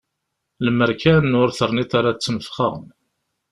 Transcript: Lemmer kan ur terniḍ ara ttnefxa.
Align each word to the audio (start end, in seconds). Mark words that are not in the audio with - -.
Lemmer 0.65 0.91
kan 1.01 1.27
ur 1.41 1.49
terniḍ 1.57 1.91
ara 1.99 2.11
ttnefxa. 2.13 2.69